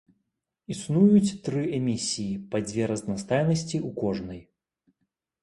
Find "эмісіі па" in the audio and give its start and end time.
1.79-2.63